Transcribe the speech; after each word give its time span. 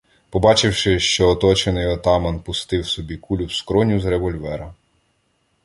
Побачивши, 0.29 0.99
що 0.99 1.29
оточений, 1.29 1.85
отаман 1.87 2.39
пустив 2.39 2.87
собі 2.87 3.17
кулю 3.17 3.45
в 3.45 3.53
скроню 3.53 3.99
з 3.99 4.05
револьвера. 4.05 4.73